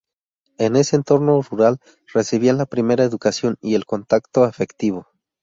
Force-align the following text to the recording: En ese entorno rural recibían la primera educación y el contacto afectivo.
En 0.57 0.77
ese 0.77 0.95
entorno 0.95 1.39
rural 1.43 1.77
recibían 2.11 2.57
la 2.57 2.65
primera 2.65 3.03
educación 3.03 3.57
y 3.61 3.75
el 3.75 3.85
contacto 3.85 4.43
afectivo. 4.43 5.05